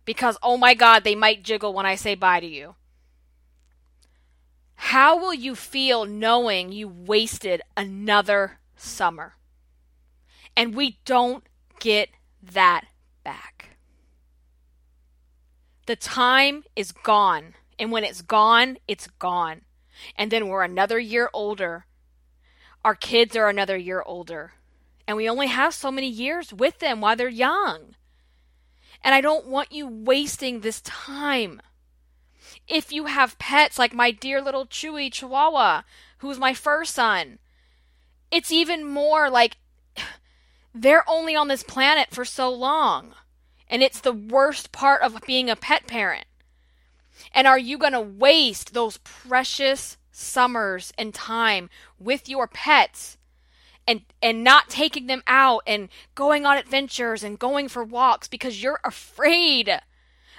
Because, 0.05 0.37
oh 0.41 0.57
my 0.57 0.73
God, 0.73 1.03
they 1.03 1.15
might 1.15 1.43
jiggle 1.43 1.73
when 1.73 1.85
I 1.85 1.95
say 1.95 2.15
bye 2.15 2.39
to 2.39 2.47
you. 2.47 2.75
How 4.75 5.17
will 5.17 5.33
you 5.33 5.55
feel 5.55 6.05
knowing 6.05 6.71
you 6.71 6.87
wasted 6.87 7.61
another 7.75 8.59
summer? 8.75 9.35
And 10.55 10.75
we 10.75 10.99
don't 11.05 11.43
get 11.79 12.09
that 12.41 12.85
back. 13.23 13.77
The 15.85 15.95
time 15.95 16.63
is 16.75 16.91
gone. 16.91 17.55
And 17.77 17.91
when 17.91 18.03
it's 18.03 18.21
gone, 18.21 18.77
it's 18.87 19.07
gone. 19.07 19.61
And 20.15 20.31
then 20.31 20.47
we're 20.47 20.63
another 20.63 20.99
year 20.99 21.29
older. 21.33 21.85
Our 22.83 22.95
kids 22.95 23.35
are 23.35 23.49
another 23.49 23.77
year 23.77 24.03
older. 24.05 24.53
And 25.07 25.17
we 25.17 25.29
only 25.29 25.47
have 25.47 25.73
so 25.73 25.91
many 25.91 26.07
years 26.07 26.53
with 26.53 26.79
them 26.79 27.01
while 27.01 27.15
they're 27.15 27.27
young. 27.27 27.95
And 29.03 29.13
I 29.13 29.21
don't 29.21 29.47
want 29.47 29.71
you 29.71 29.87
wasting 29.87 30.61
this 30.61 30.81
time 30.81 31.61
if 32.67 32.91
you 32.91 33.05
have 33.05 33.39
pets 33.39 33.77
like 33.77 33.93
my 33.93 34.11
dear 34.11 34.41
little 34.41 34.65
Chewy 34.65 35.11
Chihuahua, 35.11 35.83
who's 36.19 36.39
my 36.39 36.53
first 36.53 36.93
son, 36.95 37.39
it's 38.31 38.51
even 38.51 38.87
more 38.87 39.29
like 39.29 39.57
they're 40.73 41.07
only 41.09 41.35
on 41.35 41.47
this 41.47 41.63
planet 41.63 42.09
for 42.11 42.25
so 42.25 42.51
long. 42.51 43.13
And 43.67 43.81
it's 43.81 43.99
the 43.99 44.13
worst 44.13 44.71
part 44.71 45.01
of 45.01 45.19
being 45.25 45.49
a 45.49 45.55
pet 45.55 45.87
parent. 45.87 46.25
And 47.33 47.47
are 47.47 47.57
you 47.57 47.77
going 47.77 47.93
to 47.93 48.01
waste 48.01 48.73
those 48.73 48.97
precious 48.97 49.97
summers 50.11 50.93
and 50.97 51.13
time 51.13 51.69
with 51.99 52.29
your 52.29 52.47
pets 52.47 53.17
and 53.87 54.01
and 54.21 54.43
not 54.43 54.69
taking 54.69 55.07
them 55.07 55.21
out 55.27 55.61
and 55.67 55.89
going 56.15 56.45
on 56.45 56.57
adventures 56.57 57.23
and 57.23 57.37
going 57.37 57.67
for 57.67 57.83
walks 57.83 58.27
because 58.27 58.63
you're 58.63 58.79
afraid 58.83 59.79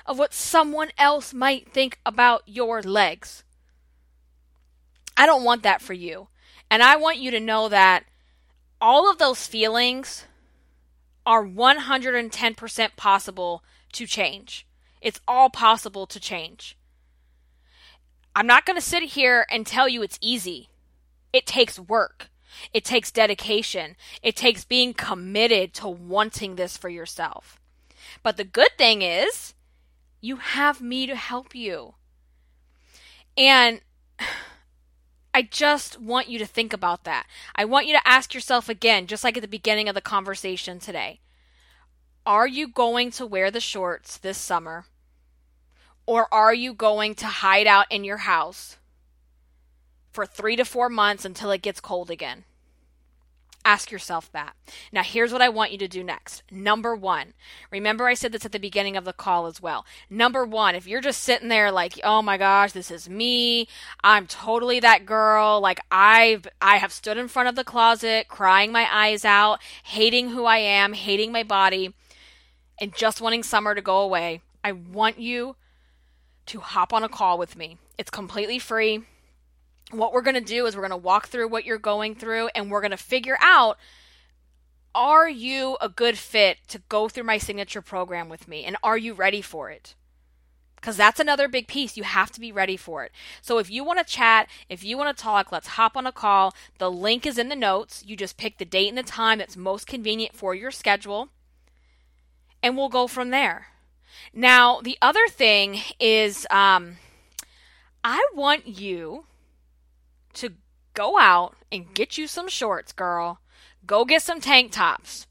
of 0.06 0.18
what 0.18 0.32
someone 0.32 0.90
else 0.96 1.34
might 1.34 1.72
think 1.72 1.98
about 2.06 2.42
your 2.46 2.82
legs. 2.82 3.44
I 5.16 5.26
don't 5.26 5.44
want 5.44 5.62
that 5.62 5.82
for 5.82 5.92
you. 5.92 6.28
And 6.70 6.82
I 6.82 6.96
want 6.96 7.18
you 7.18 7.30
to 7.30 7.40
know 7.40 7.68
that 7.68 8.04
all 8.80 9.10
of 9.10 9.18
those 9.18 9.46
feelings 9.46 10.25
are 11.25 11.44
110% 11.44 12.96
possible 12.96 13.64
to 13.92 14.06
change. 14.06 14.66
It's 15.00 15.20
all 15.26 15.50
possible 15.50 16.06
to 16.06 16.20
change. 16.20 16.76
I'm 18.34 18.46
not 18.46 18.66
going 18.66 18.76
to 18.76 18.84
sit 18.84 19.02
here 19.02 19.46
and 19.50 19.66
tell 19.66 19.88
you 19.88 20.02
it's 20.02 20.18
easy. 20.20 20.68
It 21.32 21.46
takes 21.46 21.78
work. 21.78 22.30
It 22.72 22.84
takes 22.84 23.10
dedication. 23.10 23.96
It 24.22 24.36
takes 24.36 24.64
being 24.64 24.94
committed 24.94 25.72
to 25.75 25.88
wanting 25.88 26.56
this 26.56 26.76
for 26.76 26.88
yourself. 26.88 27.58
But 28.22 28.36
the 28.36 28.44
good 28.44 28.76
thing 28.78 29.02
is, 29.02 29.54
you 30.26 30.37
have 30.37 30.80
me 30.80 31.06
to 31.06 31.14
help 31.14 31.54
you. 31.54 31.95
And 33.37 33.80
I 35.33 35.42
just 35.42 36.00
want 36.00 36.28
you 36.28 36.38
to 36.38 36.47
think 36.47 36.73
about 36.73 37.04
that. 37.04 37.26
I 37.54 37.64
want 37.64 37.87
you 37.87 37.92
to 37.92 38.09
ask 38.09 38.35
yourself 38.35 38.68
again, 38.68 39.06
just 39.06 39.23
like 39.23 39.37
at 39.37 39.42
the 39.42 39.49
beginning 39.49 39.88
of 39.88 39.95
the 39.95 40.00
conversation 40.00 40.80
today 40.80 41.21
Are 42.25 42.49
you 42.49 42.66
going 42.66 43.12
to 43.12 43.26
wear 43.26 43.50
the 43.52 43.61
shorts 43.61 44.18
this 44.18 44.37
summer? 44.37 44.87
Or 46.06 46.33
are 46.35 46.54
you 46.54 46.75
going 46.75 47.14
to 47.16 47.26
hide 47.26 47.66
out 47.66 47.87
in 47.90 48.02
your 48.02 48.18
house 48.18 48.78
for 50.11 50.26
three 50.26 50.56
to 50.56 50.64
four 50.64 50.88
months 50.88 51.25
until 51.25 51.52
it 51.52 51.62
gets 51.62 51.80
cold 51.80 52.11
again? 52.11 52.45
Ask 53.66 53.90
yourself 53.90 54.30
that. 54.30 54.54
Now, 54.92 55.02
here's 55.02 55.32
what 55.32 55.42
I 55.42 55.49
want 55.49 55.73
you 55.73 55.78
to 55.78 55.88
do 55.88 56.04
next. 56.04 56.44
Number 56.52 56.94
one, 56.94 57.35
remember 57.73 58.06
I 58.06 58.14
said 58.14 58.30
this 58.30 58.44
at 58.46 58.52
the 58.52 58.61
beginning 58.61 58.96
of 58.96 59.04
the 59.04 59.12
call 59.12 59.46
as 59.46 59.61
well. 59.61 59.85
Number 60.08 60.44
one, 60.44 60.76
if 60.76 60.87
you're 60.87 61.00
just 61.00 61.20
sitting 61.20 61.49
there 61.49 61.73
like, 61.73 61.99
oh 62.04 62.23
my 62.23 62.37
gosh, 62.37 62.70
this 62.70 62.92
is 62.92 63.08
me, 63.08 63.66
I'm 64.04 64.28
totally 64.28 64.78
that 64.78 65.04
girl, 65.04 65.61
like 65.61 65.80
I've, 65.90 66.46
I 66.62 66.76
have 66.76 66.92
stood 66.92 67.18
in 67.18 67.26
front 67.26 67.49
of 67.49 67.56
the 67.56 67.64
closet, 67.64 68.28
crying 68.28 68.70
my 68.70 68.87
eyes 68.88 69.25
out, 69.25 69.61
hating 69.82 70.30
who 70.30 70.44
I 70.44 70.58
am, 70.58 70.92
hating 70.92 71.32
my 71.32 71.42
body, 71.42 71.92
and 72.80 72.94
just 72.94 73.20
wanting 73.20 73.42
summer 73.42 73.75
to 73.75 73.82
go 73.82 73.99
away, 73.99 74.42
I 74.62 74.70
want 74.70 75.18
you 75.18 75.56
to 76.46 76.61
hop 76.61 76.92
on 76.92 77.02
a 77.02 77.08
call 77.08 77.37
with 77.37 77.56
me. 77.56 77.78
It's 77.99 78.11
completely 78.11 78.61
free 78.61 79.02
what 79.90 80.12
we're 80.12 80.22
going 80.22 80.34
to 80.34 80.40
do 80.40 80.66
is 80.66 80.74
we're 80.74 80.82
going 80.82 80.90
to 80.90 80.96
walk 80.96 81.28
through 81.28 81.48
what 81.48 81.64
you're 81.64 81.78
going 81.78 82.14
through 82.14 82.48
and 82.54 82.70
we're 82.70 82.80
going 82.80 82.90
to 82.90 82.96
figure 82.96 83.38
out 83.40 83.78
are 84.94 85.28
you 85.28 85.76
a 85.80 85.88
good 85.88 86.16
fit 86.16 86.58
to 86.68 86.80
go 86.88 87.08
through 87.08 87.24
my 87.24 87.38
signature 87.38 87.82
program 87.82 88.28
with 88.28 88.48
me 88.48 88.64
and 88.64 88.76
are 88.82 88.96
you 88.96 89.12
ready 89.12 89.42
for 89.42 89.70
it? 89.70 89.94
Because 90.76 90.96
that's 90.96 91.20
another 91.20 91.48
big 91.48 91.68
piece. 91.68 91.96
You 91.96 92.04
have 92.04 92.30
to 92.32 92.40
be 92.40 92.52
ready 92.52 92.76
for 92.76 93.04
it. 93.04 93.12
So 93.42 93.58
if 93.58 93.70
you 93.70 93.84
want 93.84 93.98
to 93.98 94.04
chat, 94.04 94.48
if 94.68 94.84
you 94.84 94.96
want 94.96 95.14
to 95.14 95.22
talk, 95.22 95.52
let's 95.52 95.66
hop 95.68 95.96
on 95.96 96.06
a 96.06 96.12
call. 96.12 96.54
The 96.78 96.90
link 96.90 97.26
is 97.26 97.38
in 97.38 97.48
the 97.48 97.56
notes. 97.56 98.04
You 98.06 98.16
just 98.16 98.36
pick 98.36 98.58
the 98.58 98.64
date 98.64 98.88
and 98.88 98.96
the 98.96 99.02
time 99.02 99.38
that's 99.38 99.56
most 99.56 99.86
convenient 99.86 100.34
for 100.34 100.54
your 100.54 100.70
schedule, 100.70 101.28
and 102.62 102.76
we'll 102.76 102.88
go 102.88 103.06
from 103.06 103.30
there. 103.30 103.68
Now, 104.32 104.80
the 104.80 104.96
other 105.02 105.26
thing 105.28 105.80
is 105.98 106.46
um, 106.50 106.98
I 108.04 108.24
want 108.34 108.66
you 108.66 109.24
to 110.36 110.54
go 110.94 111.18
out 111.18 111.54
and 111.70 111.94
get 111.94 112.16
you 112.16 112.26
some 112.26 112.48
shorts, 112.48 112.92
girl. 112.92 113.40
Go 113.86 114.04
get 114.04 114.22
some 114.22 114.40
tank 114.40 114.72
tops. 114.72 115.26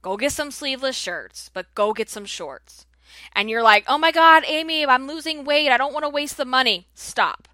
Go 0.00 0.16
get 0.16 0.32
some 0.32 0.50
sleeveless 0.50 0.96
shirts, 0.96 1.50
but 1.52 1.74
go 1.74 1.92
get 1.92 2.08
some 2.08 2.24
shorts. 2.24 2.86
And 3.34 3.48
you're 3.48 3.62
like, 3.62 3.84
oh 3.86 3.98
my 3.98 4.10
God, 4.10 4.42
Amy, 4.46 4.84
I'm 4.84 5.06
losing 5.06 5.44
weight. 5.44 5.70
I 5.70 5.76
don't 5.76 5.92
want 5.92 6.04
to 6.04 6.08
waste 6.08 6.36
the 6.36 6.44
money. 6.44 6.88
Stop. 6.94 7.48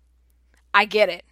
I 0.72 0.84
get 0.84 1.08
it. 1.08 1.24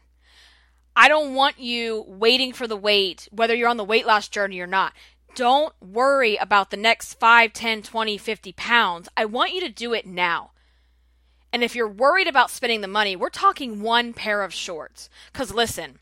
I 0.95 1.09
don't 1.09 1.35
want 1.35 1.59
you 1.59 2.05
waiting 2.09 2.53
for 2.53 2.67
the 2.67 2.77
weight, 2.77 3.29
whether 3.31 3.55
you're 3.55 3.69
on 3.69 3.77
the 3.77 3.85
weight 3.85 4.07
loss 4.07 4.29
journey 4.29 4.61
or 4.61 4.67
not. 4.67 4.93
Don't 5.35 5.75
worry 5.81 6.37
about 6.37 6.71
the 6.71 6.79
next 6.79 7.15
5, 7.15 7.53
10, 7.53 7.83
20, 7.83 8.17
50 8.17 8.53
pounds. 8.53 9.09
I 9.17 9.27
want 9.27 9.53
you 9.53 9.61
to 9.61 9.69
do 9.69 9.93
it 9.93 10.07
now. 10.07 10.53
And 11.53 11.63
if 11.63 11.75
you're 11.75 11.89
worried 11.89 12.29
about 12.29 12.51
spending 12.51 12.81
the 12.81 12.89
money, 12.89 13.17
we're 13.17 13.31
talking 13.31 13.81
one 13.81 14.13
pair 14.13 14.43
of 14.43 14.53
shorts. 14.53 15.09
Because 15.33 15.53
listen, 15.53 15.99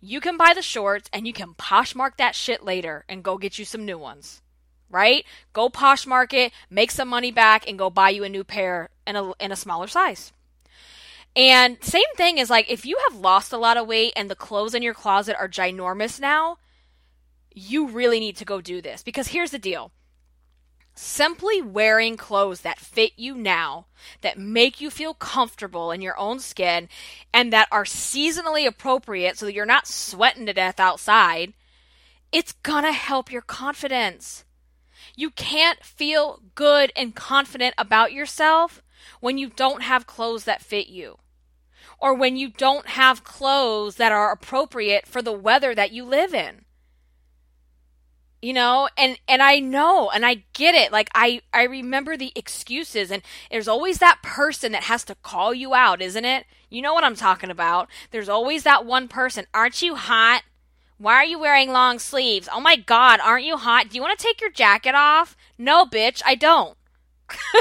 you 0.00 0.20
can 0.20 0.36
buy 0.36 0.52
the 0.54 0.62
shorts 0.62 1.10
and 1.12 1.26
you 1.26 1.32
can 1.32 1.54
Poshmark 1.54 2.16
that 2.18 2.34
shit 2.34 2.64
later 2.64 3.04
and 3.08 3.22
go 3.22 3.38
get 3.38 3.58
you 3.58 3.64
some 3.64 3.84
new 3.84 3.98
ones. 3.98 4.42
Right? 4.88 5.24
Go 5.52 5.68
Poshmark 5.68 6.32
it, 6.32 6.52
make 6.70 6.90
some 6.90 7.08
money 7.08 7.32
back, 7.32 7.68
and 7.68 7.78
go 7.78 7.90
buy 7.90 8.10
you 8.10 8.22
a 8.24 8.28
new 8.28 8.44
pair 8.44 8.88
in 9.06 9.16
a, 9.16 9.32
in 9.40 9.50
a 9.50 9.56
smaller 9.56 9.88
size. 9.88 10.32
And 11.34 11.76
same 11.82 12.14
thing 12.16 12.38
is 12.38 12.48
like 12.48 12.70
if 12.70 12.86
you 12.86 12.98
have 13.08 13.20
lost 13.20 13.52
a 13.52 13.58
lot 13.58 13.76
of 13.76 13.86
weight 13.86 14.14
and 14.16 14.30
the 14.30 14.34
clothes 14.34 14.74
in 14.74 14.82
your 14.82 14.94
closet 14.94 15.36
are 15.38 15.48
ginormous 15.48 16.18
now, 16.18 16.56
you 17.52 17.88
really 17.88 18.20
need 18.20 18.36
to 18.36 18.44
go 18.44 18.60
do 18.60 18.80
this. 18.80 19.02
Because 19.02 19.28
here's 19.28 19.50
the 19.50 19.58
deal 19.58 19.90
Simply 20.98 21.60
wearing 21.60 22.16
clothes 22.16 22.62
that 22.62 22.80
fit 22.80 23.12
you 23.16 23.34
now, 23.34 23.84
that 24.22 24.38
make 24.38 24.80
you 24.80 24.88
feel 24.88 25.12
comfortable 25.12 25.90
in 25.90 26.00
your 26.00 26.18
own 26.18 26.40
skin, 26.40 26.88
and 27.34 27.52
that 27.52 27.68
are 27.70 27.84
seasonally 27.84 28.66
appropriate 28.66 29.36
so 29.36 29.44
that 29.44 29.52
you're 29.52 29.66
not 29.66 29.86
sweating 29.86 30.46
to 30.46 30.54
death 30.54 30.80
outside, 30.80 31.52
it's 32.32 32.52
gonna 32.52 32.92
help 32.92 33.30
your 33.30 33.42
confidence. 33.42 34.46
You 35.14 35.28
can't 35.28 35.84
feel 35.84 36.40
good 36.54 36.92
and 36.96 37.14
confident 37.14 37.74
about 37.76 38.14
yourself 38.14 38.82
when 39.20 39.36
you 39.36 39.50
don't 39.50 39.82
have 39.82 40.06
clothes 40.06 40.44
that 40.44 40.62
fit 40.62 40.88
you. 40.88 41.18
Or 41.98 42.14
when 42.14 42.36
you 42.36 42.48
don't 42.48 42.88
have 42.88 43.22
clothes 43.22 43.96
that 43.96 44.12
are 44.12 44.32
appropriate 44.32 45.06
for 45.06 45.20
the 45.20 45.32
weather 45.32 45.74
that 45.74 45.92
you 45.92 46.04
live 46.04 46.32
in 46.32 46.65
you 48.46 48.52
know 48.52 48.88
and 48.96 49.18
and 49.26 49.42
i 49.42 49.58
know 49.58 50.08
and 50.10 50.24
i 50.24 50.44
get 50.52 50.72
it. 50.72 50.92
Like 50.92 51.10
i 51.16 51.40
i 51.52 51.64
remember 51.64 52.16
the 52.16 52.30
excuses 52.36 53.10
and 53.10 53.22
there's 53.50 53.66
always 53.66 53.98
that 53.98 54.20
person 54.22 54.70
that 54.70 54.84
has 54.84 55.02
to 55.06 55.16
call 55.16 55.52
you 55.52 55.74
out 55.74 56.00
isn't 56.00 56.24
it? 56.24 56.46
You 56.70 56.80
know 56.80 56.94
what 56.94 57.02
i'm 57.02 57.16
talking 57.16 57.50
about. 57.50 57.88
There's 58.12 58.28
always 58.28 58.62
that 58.62 58.86
one 58.86 59.08
person. 59.08 59.46
Aren't 59.52 59.82
you 59.82 59.96
hot? 59.96 60.42
Why 60.96 61.14
are 61.14 61.24
you 61.24 61.40
wearing 61.40 61.72
long 61.72 61.98
sleeves? 61.98 62.48
Oh 62.52 62.60
my 62.60 62.76
god 62.76 63.18
aren't 63.18 63.44
you 63.44 63.56
hot? 63.56 63.90
Do 63.90 63.96
you 63.96 64.00
want 64.00 64.16
to 64.16 64.24
take 64.24 64.40
your 64.40 64.52
jacket 64.52 64.94
off? 64.94 65.36
No 65.58 65.84
bitch 65.84 66.22
i 66.24 66.36
don't. 66.36 66.78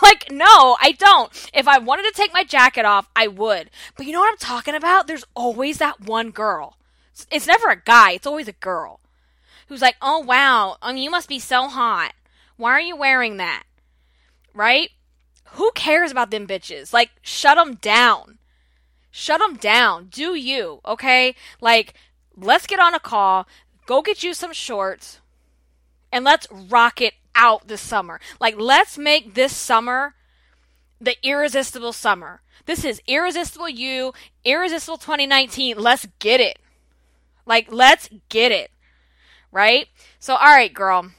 Like 0.00 0.30
no 0.30 0.76
i 0.80 0.94
don't. 0.96 1.50
If 1.52 1.66
i 1.66 1.78
wanted 1.78 2.04
to 2.04 2.12
take 2.12 2.32
my 2.32 2.44
jacket 2.44 2.84
off 2.84 3.10
i 3.16 3.26
would. 3.26 3.68
But 3.96 4.06
you 4.06 4.12
know 4.12 4.20
what 4.20 4.30
i'm 4.30 4.38
talking 4.38 4.76
about? 4.76 5.08
There's 5.08 5.24
always 5.34 5.78
that 5.78 6.00
one 6.00 6.30
girl. 6.30 6.76
It's 7.32 7.48
never 7.48 7.68
a 7.68 7.82
guy 7.82 8.12
it's 8.12 8.28
always 8.28 8.46
a 8.46 8.52
girl 8.52 9.00
who's 9.72 9.80
like, 9.80 9.96
oh, 10.02 10.18
wow, 10.18 10.76
I 10.82 10.92
mean, 10.92 11.02
you 11.02 11.10
must 11.10 11.30
be 11.30 11.38
so 11.38 11.66
hot. 11.66 12.12
Why 12.58 12.72
are 12.72 12.80
you 12.80 12.94
wearing 12.94 13.38
that? 13.38 13.62
Right? 14.52 14.90
Who 15.52 15.72
cares 15.74 16.10
about 16.10 16.30
them 16.30 16.46
bitches? 16.46 16.92
Like, 16.92 17.10
shut 17.22 17.56
them 17.56 17.76
down. 17.76 18.38
Shut 19.10 19.40
them 19.40 19.56
down. 19.56 20.08
Do 20.10 20.34
you, 20.34 20.80
okay? 20.84 21.34
Like, 21.62 21.94
let's 22.36 22.66
get 22.66 22.80
on 22.80 22.94
a 22.94 23.00
call, 23.00 23.48
go 23.86 24.02
get 24.02 24.22
you 24.22 24.34
some 24.34 24.52
shorts, 24.52 25.20
and 26.12 26.22
let's 26.22 26.46
rock 26.52 27.00
it 27.00 27.14
out 27.34 27.68
this 27.68 27.80
summer. 27.80 28.20
Like, 28.38 28.56
let's 28.58 28.98
make 28.98 29.32
this 29.32 29.56
summer 29.56 30.14
the 31.00 31.16
irresistible 31.22 31.94
summer. 31.94 32.42
This 32.66 32.84
is 32.84 33.00
irresistible 33.06 33.70
you, 33.70 34.12
irresistible 34.44 34.98
2019. 34.98 35.78
Let's 35.78 36.06
get 36.18 36.40
it. 36.40 36.58
Like, 37.46 37.72
let's 37.72 38.10
get 38.28 38.52
it 38.52 38.70
right? 39.52 39.88
So, 40.18 40.34
all 40.34 40.46
right, 40.46 40.72
girl, 40.72 41.10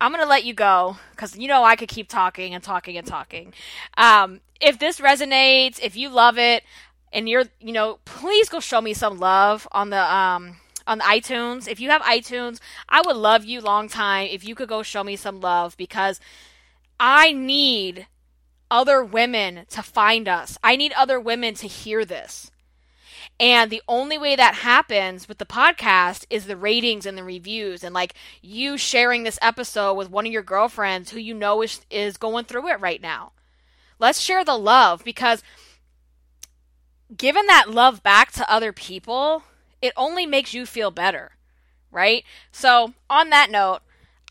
I'm 0.00 0.12
going 0.12 0.22
to 0.22 0.28
let 0.28 0.44
you 0.44 0.52
go 0.52 0.98
because 1.12 1.38
you 1.38 1.48
know 1.48 1.64
I 1.64 1.76
could 1.76 1.88
keep 1.88 2.08
talking 2.08 2.54
and 2.54 2.62
talking 2.62 2.98
and 2.98 3.06
talking. 3.06 3.54
Um, 3.96 4.40
if 4.60 4.78
this 4.78 5.00
resonates, 5.00 5.78
if 5.82 5.96
you 5.96 6.10
love 6.10 6.36
it, 6.38 6.64
and 7.12 7.28
you're, 7.28 7.44
you 7.60 7.72
know, 7.72 7.98
please 8.04 8.48
go 8.48 8.60
show 8.60 8.80
me 8.80 8.92
some 8.92 9.18
love 9.18 9.66
on 9.72 9.90
the, 9.90 10.14
um, 10.14 10.56
on 10.86 10.98
the 10.98 11.04
iTunes. 11.04 11.66
If 11.68 11.80
you 11.80 11.88
have 11.90 12.02
iTunes, 12.02 12.58
I 12.88 13.00
would 13.00 13.16
love 13.16 13.44
you 13.44 13.60
long 13.60 13.88
time 13.88 14.28
if 14.30 14.46
you 14.46 14.54
could 14.54 14.68
go 14.68 14.82
show 14.82 15.02
me 15.02 15.16
some 15.16 15.40
love 15.40 15.76
because 15.76 16.20
I 17.00 17.32
need 17.32 18.06
other 18.70 19.02
women 19.02 19.64
to 19.70 19.82
find 19.82 20.28
us. 20.28 20.58
I 20.62 20.76
need 20.76 20.92
other 20.92 21.20
women 21.20 21.54
to 21.54 21.66
hear 21.66 22.04
this. 22.04 22.50
And 23.38 23.70
the 23.70 23.82
only 23.86 24.16
way 24.16 24.34
that 24.34 24.56
happens 24.56 25.28
with 25.28 25.38
the 25.38 25.44
podcast 25.44 26.24
is 26.30 26.46
the 26.46 26.56
ratings 26.56 27.04
and 27.04 27.18
the 27.18 27.24
reviews 27.24 27.84
and 27.84 27.94
like 27.94 28.14
you 28.40 28.78
sharing 28.78 29.24
this 29.24 29.38
episode 29.42 29.94
with 29.94 30.10
one 30.10 30.26
of 30.26 30.32
your 30.32 30.42
girlfriends 30.42 31.10
who 31.10 31.18
you 31.18 31.34
know 31.34 31.60
is, 31.62 31.80
is 31.90 32.16
going 32.16 32.46
through 32.46 32.68
it 32.68 32.80
right 32.80 33.02
now. 33.02 33.32
Let's 33.98 34.20
share 34.20 34.44
the 34.44 34.56
love 34.56 35.04
because 35.04 35.42
giving 37.14 37.46
that 37.46 37.70
love 37.70 38.02
back 38.02 38.32
to 38.32 38.50
other 38.50 38.72
people, 38.72 39.42
it 39.82 39.92
only 39.96 40.24
makes 40.24 40.54
you 40.54 40.64
feel 40.64 40.90
better, 40.90 41.32
right? 41.90 42.24
So, 42.50 42.94
on 43.08 43.30
that 43.30 43.50
note, 43.50 43.80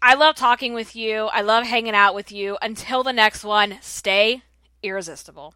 I 0.02 0.14
love 0.16 0.36
talking 0.36 0.74
with 0.74 0.96
you. 0.96 1.26
I 1.26 1.42
love 1.42 1.66
hanging 1.66 1.96
out 1.96 2.16
with 2.16 2.32
you. 2.32 2.58
Until 2.62 3.04
the 3.04 3.14
next 3.14 3.44
one, 3.44 3.78
stay 3.82 4.44
irresistible. 4.84 5.54